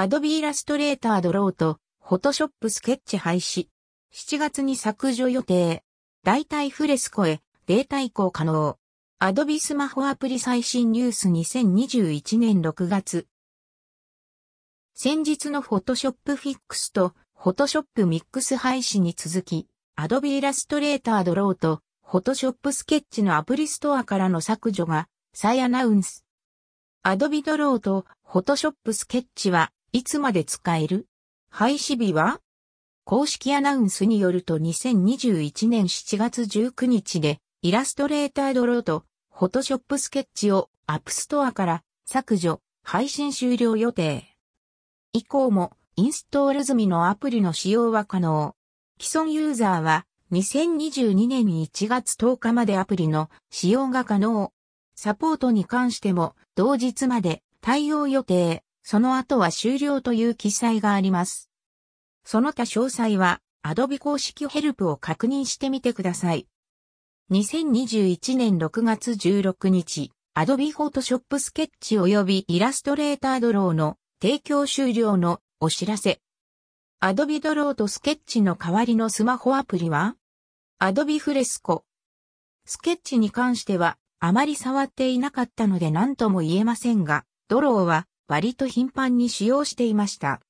[0.00, 3.66] アドビーイラストレータードローと、フォトショップスケッチ廃止。
[4.14, 5.82] 7月に削除予定。
[6.22, 8.78] 代替フレスコへ、データ移行可能。
[9.18, 13.26] アドビスマホアプリ最新ニュース2021年6月。
[14.94, 26.24] 先日のフォトショップフィックスと、フォトショップミックス廃止に続き、アドビーイラストレータードローと、フォトショップスケッチのアプリストアからの削除が、再アナウンス。
[27.02, 31.08] アドビドローと、フォトショップスケッチは、いつまで使える？
[31.50, 32.40] 廃止日は？
[33.04, 39.02] 公式アナウンスによると2021年7月19日でイラストレータードローと
[39.34, 44.36] フォトショップスケッチをアップストアから削除、配信終了予定。
[45.12, 48.54] 以降もインストール済みのアプリの使用は可能。
[49.00, 54.52] 既存ユーザーは2022年1月10日までアプリの使用が可能。
[54.94, 58.62] サポートに関しても同日まで対応予定。
[58.90, 61.50] その後は終了という記載があります。
[62.24, 66.46] その他詳細は Adobe 公式ヘルプを確認してみてください。
[67.30, 76.22] 2021年6月16日、Adobe Photoshop Sketch 及び Illustrator Draw の提供終了のお知らせ。
[77.02, 80.16] Adobe Draw と Sketch の代わりのスマホアプリは
[80.80, 81.82] ？Adobe Fresco。
[82.64, 90.40] スケッチに関してはあまり触っていなかったので何とも言えませんが、ドローは割と頻繁に使用していました。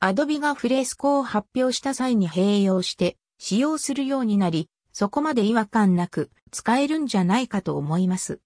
[0.00, 8.40] アドビがフレスコを発表した際に併用して使用するようになり、そこまで違和感なく使えるんじゃないかと思います。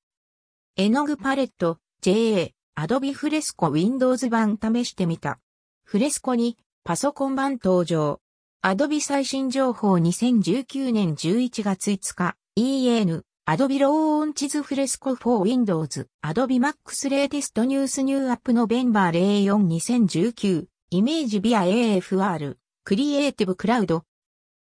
[0.76, 5.38] 絵の具パレット JA アドビフレスコ Windows 版試してみた。
[5.84, 8.20] フレスコにパソコン版登場。
[8.60, 21.62] アドビ最新情報2019年11月5日 EN Adobe Launches Fresco for Windows Adobe Max Latest News New App November 04 2019イメージビア
[21.62, 24.04] AFR、クリエイティブクラウド、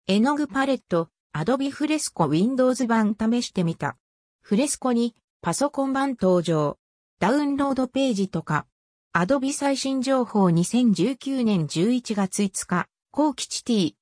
[0.06, 3.96] 絵の具パレット、アドビフレスコ Windows 版試してみた。
[4.40, 6.78] フレスコにパソコン版登場。
[7.18, 8.66] ダウンロードページとか。
[9.12, 13.96] アドビ最新情報2019年11月5日、後期チ T。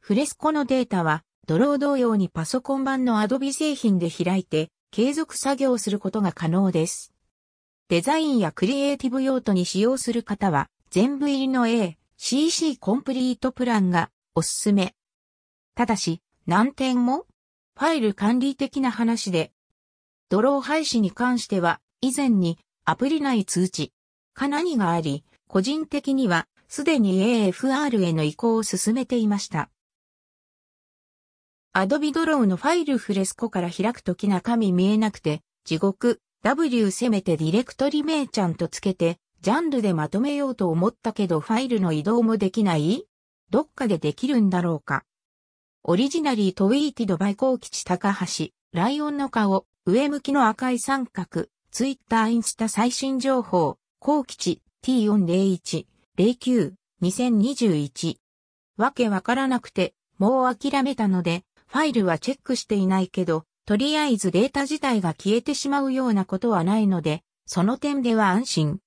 [0.00, 7.12] フレスコのデータは、ドロー同様にパソコン版のアドビ製品で開いて、継続作業することが可能です。
[7.88, 14.94] デザインやクリエイティブ用途に使用する方は、全部入りの A、CC コンプリートプランがおすすめ。
[15.74, 17.26] ただし、難点も？
[17.76, 19.50] ファイル管理的な話で、
[20.28, 23.92] ドロー廃止に関しては、以前にアプリ内通知、
[24.32, 27.20] か何があり、個人的にはすでに
[27.50, 29.70] AFR への移行を進めていました。
[31.74, 43.06] Adobe ドローのファイルフレスコから開くとき中身見えなくて、地獄、W せめてディレクトリ名ちゃんとつけて、ジャンルでまとめようと思ったけどファイルの移動もできない？
[43.48, 45.04] どっかでできるんだろうか？
[45.82, 55.86] オリジナリートウィーティドバイコー吉高橋、ライオンの顔、上向きの赤い三角、ツイッターインスタ最新情報、高吉 T401、
[56.18, 58.16] 09、2021。
[58.76, 68.80] わけわからなくて、もう諦めたので、ファイルはチェックしていないけど、とりあえずデータ自体が消えてしまうようなことはないので、その点では安心。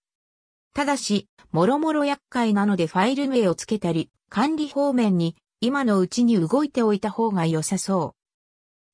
[0.76, 8.16] ただし、もろもろ厄介なのでファイル名をつけたり、管理方面に今のうちに動いておいた方が良さそう。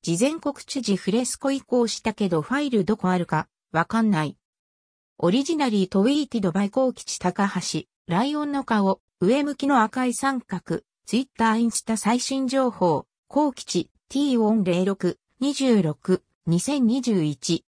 [0.00, 4.38] 事前告知時フレスコ移行したけどファイルどこあるかわかんない。
[5.18, 17.64] オリジナリートウィーティドバイコー吉高橋、ライオンの顔、上向きの赤い三角、ツイッターインスタ最新情報、コー吉 T406、26、2021